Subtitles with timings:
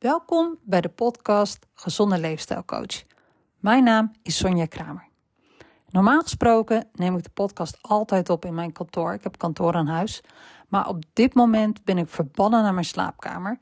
[0.00, 3.04] Welkom bij de podcast Gezonde Leefstijlcoach.
[3.58, 5.08] Mijn naam is Sonja Kramer.
[5.88, 9.12] Normaal gesproken neem ik de podcast altijd op in mijn kantoor.
[9.12, 10.22] Ik heb kantoor aan huis.
[10.68, 13.58] Maar op dit moment ben ik verbannen naar mijn slaapkamer.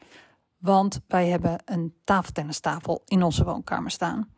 [0.59, 4.29] Want wij hebben een tafeltennistafel in onze woonkamer staan.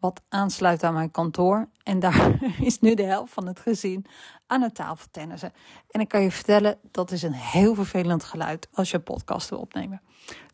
[0.00, 1.68] Wat aansluit aan mijn kantoor.
[1.82, 4.06] En daar is nu de helft van het gezin
[4.46, 5.52] aan het tafeltennissen.
[5.90, 9.58] En ik kan je vertellen, dat is een heel vervelend geluid als je podcast wil
[9.58, 10.00] opnemen.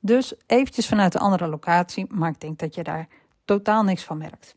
[0.01, 3.09] Dus eventjes vanuit een andere locatie, maar ik denk dat je daar
[3.45, 4.57] totaal niks van merkt.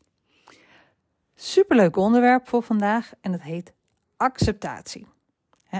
[1.34, 3.72] Superleuk onderwerp voor vandaag en het heet
[4.16, 5.06] acceptatie.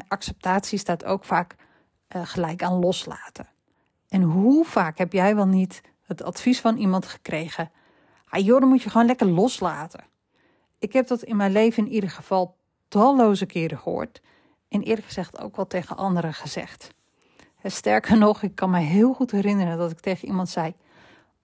[0.09, 1.57] acceptatie staat ook vaak
[2.17, 3.49] uh, gelijk aan loslaten.
[4.09, 7.71] En hoe vaak heb jij wel niet het advies van iemand gekregen?
[8.29, 10.05] Ah joh, dan moet je gewoon lekker loslaten.
[10.79, 12.57] Ik heb dat in mijn leven in ieder geval
[12.89, 14.21] talloze keren gehoord.
[14.69, 16.95] En eerlijk gezegd ook wel tegen anderen gezegd.
[17.63, 20.75] Sterker nog, ik kan me heel goed herinneren dat ik tegen iemand zei: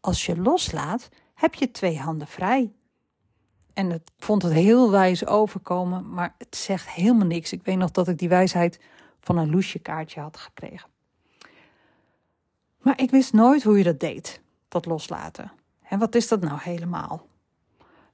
[0.00, 2.72] Als je loslaat, heb je twee handen vrij.
[3.72, 7.52] En ik vond het heel wijs overkomen, maar het zegt helemaal niks.
[7.52, 8.80] Ik weet nog dat ik die wijsheid
[9.20, 10.88] van een loesje kaartje had gekregen.
[12.78, 15.52] Maar ik wist nooit hoe je dat deed, dat loslaten.
[15.88, 17.27] En wat is dat nou helemaal?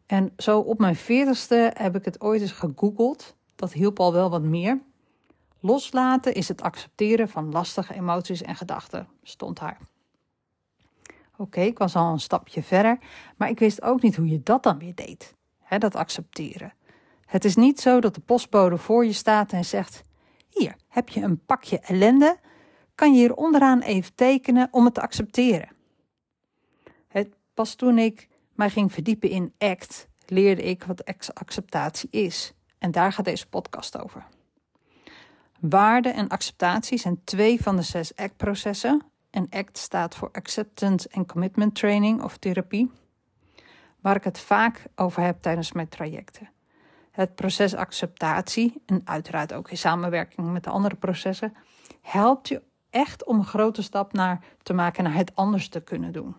[0.06, 3.36] En zo op mijn veertigste heb ik het ooit eens gegoogeld.
[3.56, 4.80] Dat hielp al wel wat meer.
[5.60, 9.78] Loslaten is het accepteren van lastige emoties en gedachten, stond haar.
[11.36, 12.98] Oké, ik was al een stapje verder,
[13.36, 15.34] maar ik wist ook niet hoe je dat dan weer deed.
[15.78, 16.72] Dat accepteren.
[17.26, 20.02] Het is niet zo dat de postbode voor je staat en zegt:
[20.48, 22.38] Hier heb je een pakje ellende.
[22.94, 25.68] Kan je hier onderaan even tekenen om het te accepteren?
[27.60, 32.52] Pas toen ik mij ging verdiepen in ACT, leerde ik wat acceptatie is.
[32.78, 34.26] En daar gaat deze podcast over.
[35.58, 39.02] Waarde en acceptatie zijn twee van de zes ACT-processen.
[39.30, 42.90] En ACT staat voor Acceptance and Commitment Training of therapie,
[44.00, 46.50] waar ik het vaak over heb tijdens mijn trajecten.
[47.10, 51.54] Het proces acceptatie, en uiteraard ook in samenwerking met de andere processen,
[52.00, 56.12] helpt je echt om een grote stap naar te maken naar het anders te kunnen
[56.12, 56.36] doen.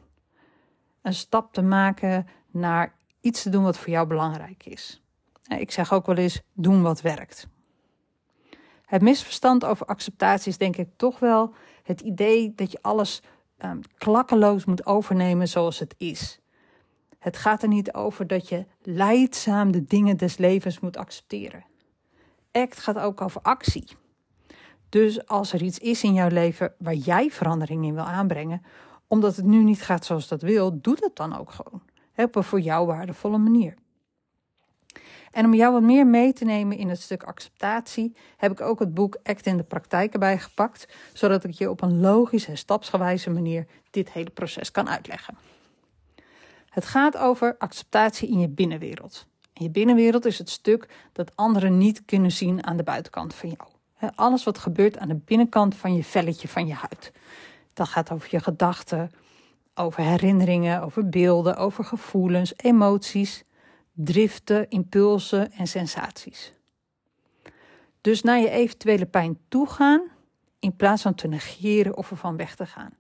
[1.02, 5.02] Een stap te maken naar iets te doen wat voor jou belangrijk is.
[5.58, 7.48] Ik zeg ook wel eens: doen wat werkt.
[8.86, 11.54] Het misverstand over acceptatie is denk ik toch wel
[11.84, 13.22] het idee dat je alles
[13.66, 16.40] um, klakkeloos moet overnemen zoals het is.
[17.20, 21.66] Het gaat er niet over dat je leidzaam de dingen des levens moet accepteren.
[22.52, 23.88] Act gaat ook over actie.
[24.90, 28.62] Dus als er iets is in jouw leven waar jij verandering in wil aanbrengen,
[29.12, 31.82] omdat het nu niet gaat zoals dat wil, doe dat dan ook gewoon.
[32.16, 33.76] Op een voor jou waardevolle manier.
[35.32, 38.80] En om jou wat meer mee te nemen in het stuk acceptatie, heb ik ook
[38.80, 42.58] het boek Act in de praktijk erbij gepakt, zodat ik je op een logische en
[42.58, 45.38] stapsgewijze manier dit hele proces kan uitleggen.
[46.70, 49.26] Het gaat over acceptatie in je binnenwereld.
[49.54, 53.50] En je binnenwereld is het stuk dat anderen niet kunnen zien aan de buitenkant van
[53.58, 53.70] jou.
[54.16, 57.12] Alles wat gebeurt aan de binnenkant van je velletje van je huid.
[57.74, 59.12] Dat gaat over je gedachten,
[59.74, 63.44] over herinneringen, over beelden, over gevoelens, emoties,
[63.94, 66.54] driften, impulsen en sensaties.
[68.02, 70.02] Dus naar je eventuele pijn toe gaan
[70.60, 72.94] in plaats van te negeren of ervan weg te gaan.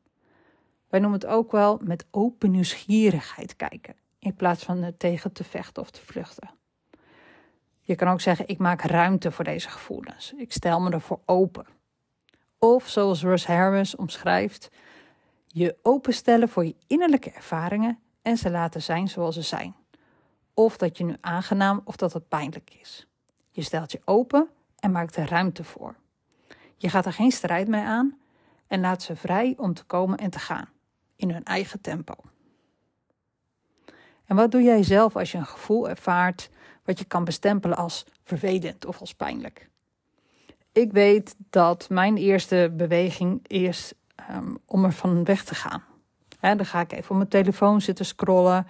[0.87, 5.43] Wij noemen het ook wel met open nieuwsgierigheid kijken, in plaats van er tegen te
[5.43, 6.49] vechten of te vluchten.
[7.81, 10.33] Je kan ook zeggen: ik maak ruimte voor deze gevoelens.
[10.37, 11.65] Ik stel me ervoor open.
[12.63, 14.69] Of zoals Russ Harris omschrijft,
[15.47, 19.75] je openstellen voor je innerlijke ervaringen en ze laten zijn zoals ze zijn.
[20.53, 23.07] Of dat je nu aangenaam of dat het pijnlijk is.
[23.49, 24.49] Je stelt je open
[24.79, 25.95] en maakt er ruimte voor.
[26.77, 28.19] Je gaat er geen strijd mee aan
[28.67, 30.69] en laat ze vrij om te komen en te gaan
[31.15, 32.13] in hun eigen tempo.
[34.25, 36.49] En wat doe jij zelf als je een gevoel ervaart
[36.83, 39.70] wat je kan bestempelen als vervelend of als pijnlijk?
[40.71, 43.93] Ik weet dat mijn eerste beweging is
[44.31, 45.83] um, om er van weg te gaan.
[46.39, 48.67] dan ga ik even op mijn telefoon zitten scrollen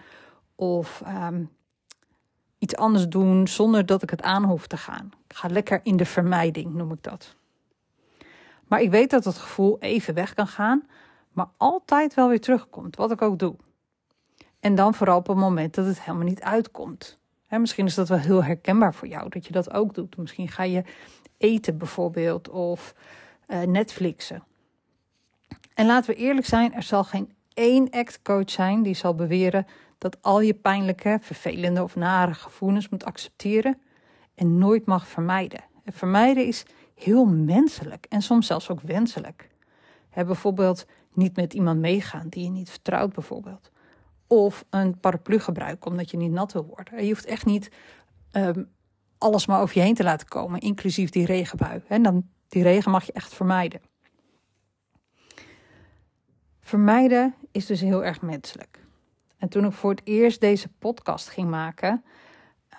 [0.56, 1.50] of um,
[2.58, 5.12] iets anders doen zonder dat ik het aan hoef te gaan.
[5.28, 7.36] Ik ga lekker in de vermijding, noem ik dat.
[8.68, 10.88] Maar ik weet dat het gevoel even weg kan gaan,
[11.32, 13.56] maar altijd wel weer terugkomt, wat ik ook doe.
[14.60, 17.20] En dan vooral op het moment dat het helemaal niet uitkomt.
[17.60, 20.18] Misschien is dat wel heel herkenbaar voor jou, dat je dat ook doet.
[20.18, 20.84] Misschien ga je
[21.38, 22.94] eten bijvoorbeeld of
[23.48, 24.44] uh, Netflixen.
[25.74, 29.68] En laten we eerlijk zijn, er zal geen één act-coach zijn die zal beweren
[29.98, 33.82] dat al je pijnlijke, vervelende of nare gevoelens moet accepteren
[34.36, 35.64] en nooit mag vermijden.
[35.86, 36.66] vermijden is
[36.96, 39.50] heel menselijk en soms zelfs ook wenselijk.
[40.14, 43.71] bijvoorbeeld niet met iemand meegaan die je niet vertrouwt, bijvoorbeeld.
[44.32, 47.04] Of een paraplu gebruiken omdat je niet nat wil worden.
[47.04, 47.72] Je hoeft echt niet
[48.32, 48.70] um,
[49.18, 51.82] alles maar over je heen te laten komen, inclusief die regenbui.
[51.88, 53.82] En dan die regen mag je echt vermijden.
[56.60, 58.80] Vermijden is dus heel erg menselijk.
[59.38, 62.04] En toen ik voor het eerst deze podcast ging maken,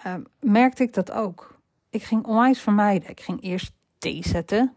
[0.07, 1.59] uh, merkte ik dat ook.
[1.91, 3.09] Ik ging onwijs vermijden.
[3.09, 4.75] Ik ging eerst thee zetten,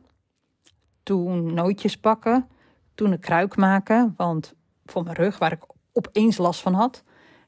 [1.03, 2.47] toen nootjes pakken,
[2.95, 4.53] toen een kruik maken, want
[4.85, 7.03] voor mijn rug, waar ik opeens last van had,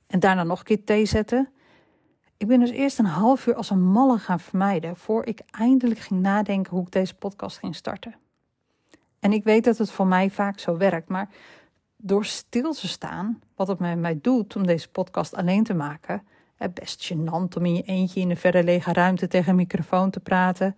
[0.08, 1.50] en daarna nog een keer thee zetten.
[2.38, 6.00] Ik ben dus eerst een half uur als een malle gaan vermijden, voor ik eindelijk
[6.00, 8.16] ging nadenken hoe ik deze podcast ging starten.
[9.20, 11.30] En ik weet dat het voor mij vaak zo werkt, maar
[11.98, 16.24] door stil te staan, wat het mij doet om deze podcast alleen te maken,
[16.74, 20.20] best gênant om in je eentje in een verre lege ruimte tegen een microfoon te
[20.20, 20.76] praten.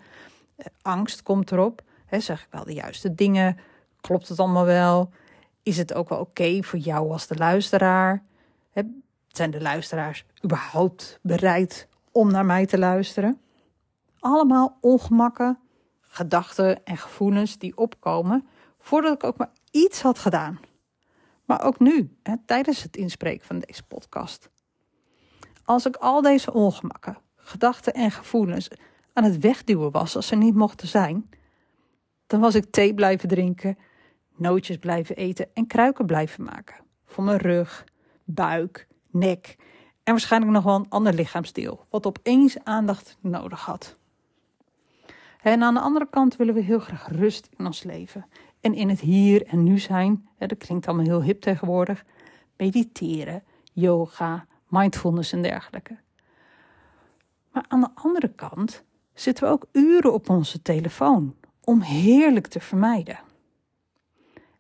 [0.56, 1.82] Eh, angst komt erop.
[2.10, 3.58] zeg ik wel de juiste dingen?
[4.02, 5.10] Klopt het allemaal wel?
[5.64, 8.28] Is het ook wel oké voor jou als de luisteraar?
[9.28, 13.42] zijn de luisteraars überhaupt bereid om naar mij te luisteren?
[14.20, 15.60] Allemaal ongemakken,
[16.02, 18.48] gedachten en gevoelens die opkomen
[18.80, 20.60] voordat ik ook maar iets had gedaan.
[21.46, 24.50] Maar ook nu, tijdens het inspreken van deze podcast.
[25.64, 28.70] Als ik al deze ongemakken, gedachten en gevoelens
[29.14, 31.30] aan het wegduwen was als ze niet mochten zijn,
[32.28, 33.78] dan was ik thee blijven drinken,
[34.40, 36.76] nootjes blijven eten en kruiken blijven maken.
[37.06, 37.84] Voor mijn rug,
[38.24, 39.56] buik, nek
[40.04, 43.98] en waarschijnlijk nog wel een ander lichaamsdeel, wat opeens aandacht nodig had.
[45.42, 48.26] En aan de andere kant willen we heel graag rust in ons leven
[48.62, 50.28] en in het hier en nu zijn.
[50.38, 52.06] Dat klinkt allemaal heel hip tegenwoordig.
[52.58, 53.44] Mediteren,
[53.74, 55.98] yoga, mindfulness en dergelijke.
[57.52, 58.84] Maar aan de andere kant
[59.14, 63.20] zitten we ook uren op onze telefoon om heerlijk te vermijden.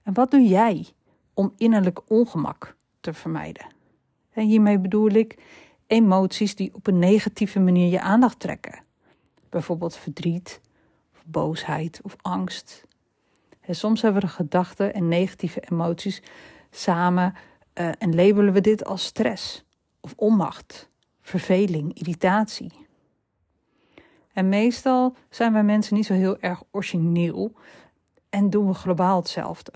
[0.09, 0.87] En wat doe jij
[1.33, 3.67] om innerlijk ongemak te vermijden?
[4.33, 5.37] En hiermee bedoel ik
[5.87, 8.83] emoties die op een negatieve manier je aandacht trekken.
[9.49, 10.61] Bijvoorbeeld verdriet,
[11.13, 12.85] of boosheid of angst.
[13.61, 16.21] En soms hebben we gedachten en negatieve emoties
[16.71, 17.33] samen
[17.73, 19.65] uh, en labelen we dit als stress
[19.99, 20.89] of onmacht,
[21.21, 22.71] verveling, irritatie.
[24.33, 27.53] En meestal zijn wij mensen niet zo heel erg origineel
[28.29, 29.71] en doen we globaal hetzelfde.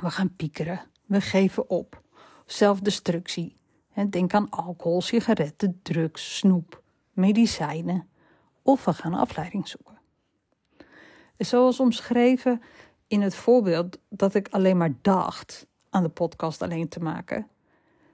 [0.00, 2.02] We gaan piekeren, we geven op,
[2.46, 3.58] zelfdestructie.
[4.10, 6.82] Denk aan alcohol, sigaretten, drugs, snoep,
[7.12, 8.08] medicijnen
[8.62, 9.98] of we gaan afleiding zoeken.
[11.38, 12.62] Zoals omschreven
[13.06, 17.48] in het voorbeeld dat ik alleen maar dacht aan de podcast alleen te maken,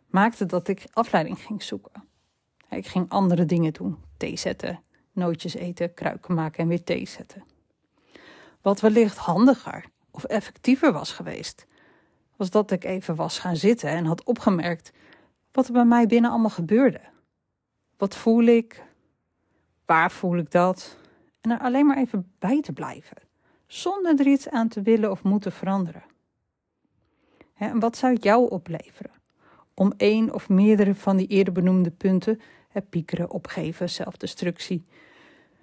[0.06, 2.04] maakte dat ik afleiding ging zoeken.
[2.70, 4.82] Ik ging andere dingen doen: thee zetten,
[5.12, 7.44] nootjes eten, kruiken maken en weer thee zetten.
[8.62, 11.66] Wat wellicht handiger of effectiever was geweest,
[12.36, 14.92] was dat ik even was gaan zitten en had opgemerkt
[15.52, 17.00] wat er bij mij binnen allemaal gebeurde.
[17.96, 18.84] Wat voel ik?
[19.84, 20.96] Waar voel ik dat?
[21.40, 23.16] En er alleen maar even bij te blijven,
[23.66, 26.02] zonder er iets aan te willen of moeten veranderen.
[27.54, 29.10] En wat zou het jou opleveren?
[29.74, 32.40] Om één of meerdere van die eerder benoemde punten,
[32.90, 34.84] piekeren, opgeven, zelfdestructie,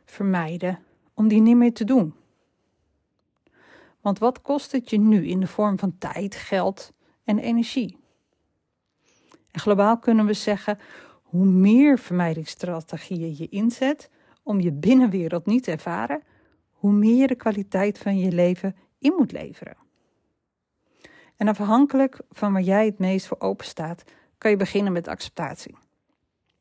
[0.05, 0.79] vermijden,
[1.13, 2.13] om die niet meer te doen.
[4.03, 6.93] Want wat kost het je nu in de vorm van tijd, geld
[7.24, 7.98] en energie?
[9.51, 10.79] En globaal kunnen we zeggen:
[11.22, 14.10] hoe meer vermijdingsstrategieën je inzet
[14.43, 16.24] om je binnenwereld niet te ervaren,
[16.72, 19.77] hoe meer de kwaliteit van je leven in moet leveren.
[21.36, 24.03] En afhankelijk van waar jij het meest voor open staat,
[24.38, 25.77] kan je beginnen met acceptatie.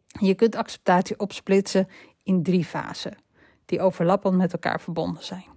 [0.07, 1.89] Je kunt acceptatie opsplitsen
[2.23, 3.17] in drie fasen,
[3.65, 5.52] die overlappend met elkaar verbonden zijn.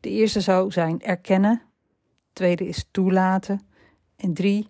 [0.00, 1.62] De eerste zou zijn erkennen,
[2.32, 3.66] tweede is toelaten
[4.16, 4.68] en drie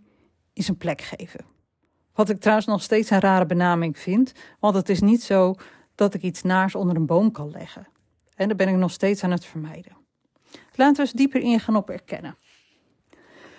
[0.53, 1.45] is een plek geven.
[2.15, 5.55] Wat ik trouwens nog steeds een rare benaming vind, want het is niet zo
[5.95, 7.87] dat ik iets naars onder een boom kan leggen.
[8.35, 9.97] En daar ben ik nog steeds aan het vermijden.
[10.75, 12.37] Laten we eens dieper ingaan op erkennen.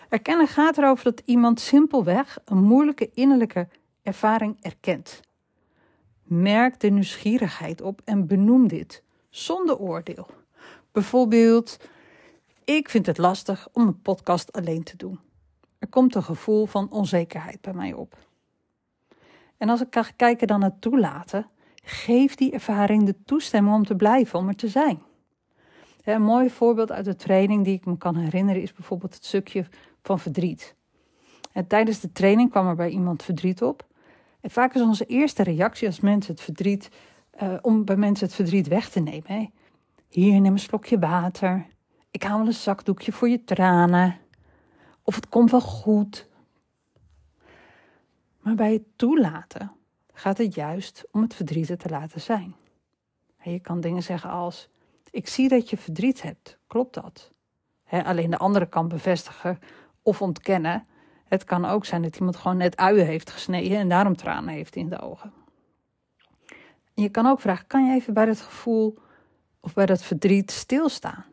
[0.10, 3.68] Erkennen gaat erover dat iemand simpelweg een moeilijke innerlijke
[4.02, 5.20] ervaring erkent.
[6.24, 10.28] Merk de nieuwsgierigheid op en benoem dit zonder oordeel.
[10.92, 11.78] Bijvoorbeeld,
[12.63, 15.20] ik vind het lastig om een podcast alleen te doen.
[15.80, 18.18] Er komt een gevoel van onzekerheid bij mij op.
[19.58, 21.50] En als ik ga kijken dan naar toelaten,
[21.84, 25.01] geef die ervaring de toestemming om te blijven, om er te zijn.
[26.04, 29.66] Een mooi voorbeeld uit de training die ik me kan herinneren is bijvoorbeeld het stukje
[30.01, 30.75] van verdriet.
[31.51, 33.86] En tijdens de training kwam er bij iemand verdriet op.
[34.42, 36.89] En vaak is onze eerste reactie als mensen het verdriet,
[37.42, 39.32] uh, om bij mensen het verdriet weg te nemen.
[39.32, 39.50] Hè.
[40.10, 41.68] Hier, neem een slokje water.
[42.12, 44.18] Ik haal een zakdoekje voor je tranen.
[45.04, 46.28] Of het komt wel goed.
[48.39, 49.72] Maar bij het toelaten
[50.13, 52.56] gaat het juist om het verdriet te laten zijn.
[53.44, 54.70] je kan dingen zeggen als:
[55.10, 56.58] Ik zie dat je verdriet hebt.
[56.68, 57.32] Klopt dat?
[57.89, 59.60] alleen de andere kan bevestigen
[60.01, 60.88] of ontkennen.
[61.25, 64.75] Het kan ook zijn dat iemand gewoon net uien heeft gesneden en daarom tranen heeft
[64.75, 65.34] in de ogen.
[66.94, 69.08] je kan ook vragen: kan je even bij dat gevoel
[69.60, 71.25] of bij dat verdriet stilstaan?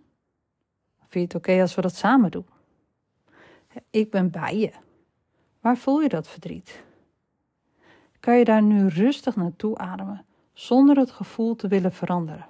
[0.99, 2.47] Vind je het oké als we dat samen doen?
[3.90, 4.73] Ik ben bij je.
[5.61, 6.85] Waar voel je dat verdriet?
[8.21, 12.47] Kan je daar nu rustig naartoe ademen zonder het gevoel te willen veranderen?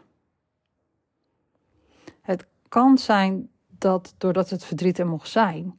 [2.21, 5.79] Het kan zijn dat doordat het verdriet er mocht zijn,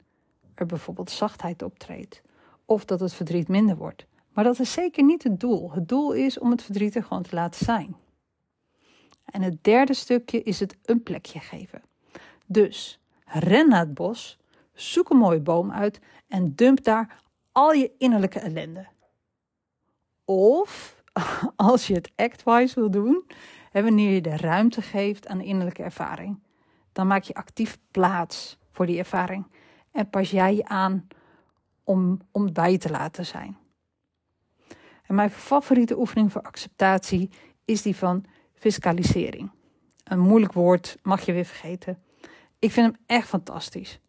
[0.54, 2.22] er bijvoorbeeld zachtheid optreedt.
[2.64, 4.06] Of dat het verdriet minder wordt.
[4.32, 5.72] Maar dat is zeker niet het doel.
[5.72, 7.96] Het doel is om het verdriet er gewoon te laten zijn.
[9.30, 11.82] En het derde stukje is het een plekje geven.
[12.46, 14.38] Dus ren naar het bos,
[14.72, 18.86] zoek een mooie boom uit en dump daar al je innerlijke ellende.
[20.24, 21.02] Of
[21.56, 23.24] als je het actwise wil doen,
[23.72, 26.42] en wanneer je de ruimte geeft aan de innerlijke ervaring,
[26.92, 29.46] dan maak je actief plaats voor die ervaring
[29.92, 31.06] en pas jij je aan
[31.84, 33.56] om, om bij te laten zijn.
[35.06, 37.30] En mijn favoriete oefening voor acceptatie
[37.64, 38.24] is die van
[38.58, 39.50] fiscalisering.
[40.04, 42.02] Een moeilijk woord, mag je weer vergeten.
[42.58, 44.00] Ik vind hem echt fantastisch.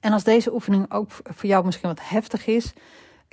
[0.00, 2.72] En als deze oefening ook voor jou misschien wat heftig is,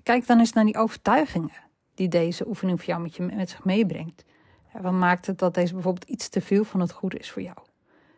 [0.03, 3.63] kijk dan eens naar die overtuigingen die deze oefening voor jou met, je, met zich
[3.63, 4.25] meebrengt.
[4.81, 7.57] Wat maakt het dat deze bijvoorbeeld iets te veel van het goede is voor jou?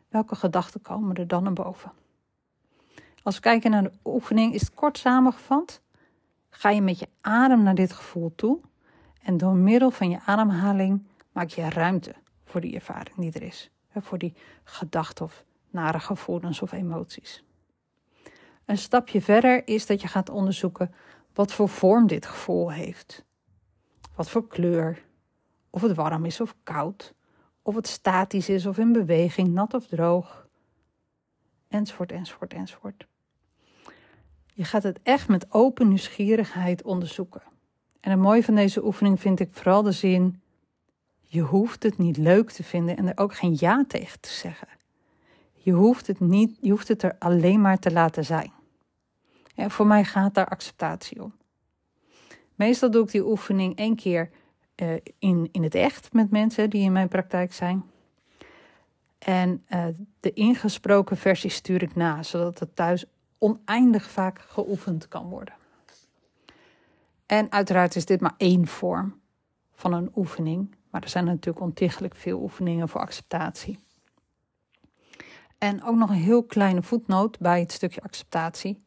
[0.09, 1.91] Welke gedachten komen er dan naar boven?
[3.23, 5.81] Als we kijken naar de oefening, is het kort samengevat.
[6.49, 8.59] Ga je met je adem naar dit gevoel toe.
[9.21, 11.07] En door middel van je ademhaling
[11.39, 12.15] maak je ruimte
[12.45, 13.71] voor die ervaring die er is.
[13.95, 17.43] Voor die gedachten of nare gevoelens of emoties.
[18.65, 20.93] Een stapje verder is dat je gaat onderzoeken
[21.33, 23.25] wat voor vorm dit gevoel heeft.
[24.15, 25.05] Wat voor kleur.
[25.69, 27.13] Of het warm is of koud.
[27.61, 30.47] Of het statisch is of in beweging, nat of droog.
[31.67, 33.07] Enzovoort, enzovoort, enzovoort.
[34.53, 37.41] Je gaat het echt met open nieuwsgierigheid onderzoeken.
[37.99, 40.41] En het mooie van deze oefening vind ik vooral de zin:
[41.31, 44.67] je hoeft het niet leuk te vinden en er ook geen ja tegen te zeggen.
[45.53, 48.51] Je hoeft het, niet, je hoeft het er alleen maar te laten zijn.
[49.55, 51.33] En voor mij gaat daar acceptatie om.
[52.55, 54.29] Meestal doe ik die oefening één keer
[54.75, 57.83] uh, in, in het echt met mensen die in mijn praktijk zijn.
[59.19, 59.85] En uh,
[60.19, 63.05] de ingesproken versie stuur ik na, zodat het thuis
[63.37, 65.53] oneindig vaak geoefend kan worden.
[67.25, 69.19] En uiteraard is dit maar één vorm
[69.73, 73.79] van een oefening, maar er zijn natuurlijk ontiegelijk veel oefeningen voor acceptatie.
[75.57, 78.83] En ook nog een heel kleine voetnoot bij het stukje acceptatie.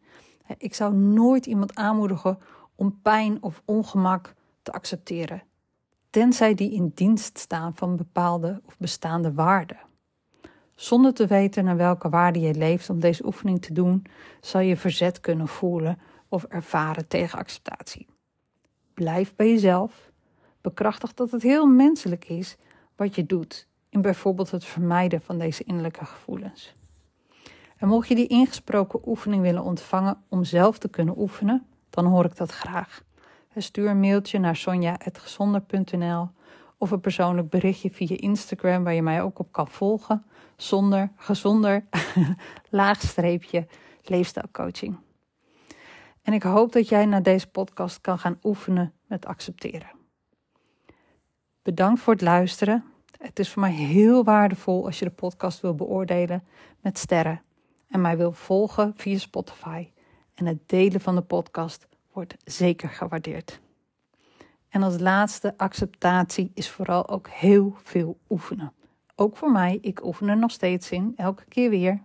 [0.59, 2.39] Ik zou nooit iemand aanmoedigen
[2.75, 5.43] om pijn of ongemak te accepteren,
[6.11, 9.81] tenzij die in dienst staan van bepaalde of bestaande waarden.
[10.75, 14.05] Zonder te weten naar welke waarde je leeft om deze oefening te doen,
[14.41, 18.07] zal je verzet kunnen voelen of ervaren tegen acceptatie.
[18.95, 20.12] Blijf bij jezelf.
[20.63, 22.57] Bekrachtig dat het heel menselijk is
[22.97, 26.75] wat je doet in bijvoorbeeld het vermijden van deze innerlijke gevoelens.
[27.77, 32.25] En mocht je die ingesproken oefening willen ontvangen om zelf te kunnen oefenen, dan hoor
[32.25, 33.03] ik dat graag.
[33.57, 36.29] Stuur een mailtje naar sonja.gezonder.nl
[36.79, 40.25] of een persoonlijk berichtje via Instagram waar je mij ook op kan volgen.
[40.57, 41.85] Zonder, gezonder,
[42.71, 43.67] laagstreepje,
[44.03, 44.97] leefstijlcoaching.
[46.23, 50.02] En ik hoop dat jij na deze podcast kan gaan oefenen met accepteren.
[51.63, 52.85] Bedankt voor het luisteren.
[53.19, 56.45] Het is voor mij heel waardevol als je de podcast wil beoordelen
[56.81, 57.43] met sterren
[57.89, 59.89] en mij wil volgen via Spotify.
[60.35, 63.61] En het delen van de podcast wordt zeker gewaardeerd.
[64.69, 68.73] En als laatste, acceptatie is vooral ook heel veel oefenen.
[69.15, 72.03] Ook voor mij, ik oefen er nog steeds in, elke keer weer.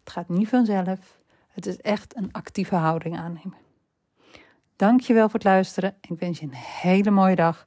[0.00, 1.18] Het gaat niet vanzelf.
[1.48, 3.56] Het is echt een actieve houding aannemen.
[4.76, 5.96] Dankjewel voor het luisteren.
[6.00, 7.66] Ik wens je een hele mooie dag